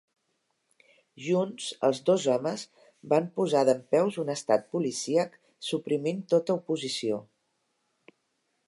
Junts, 1.25 1.67
els 1.89 2.01
dos 2.11 2.25
homes 2.37 2.63
van 3.13 3.27
posar 3.37 3.63
dempeus 3.69 4.19
un 4.25 4.35
estat 4.37 4.67
policíac 4.77 5.37
suprimint 5.71 6.27
tota 6.35 6.59
oposició. 6.61 7.23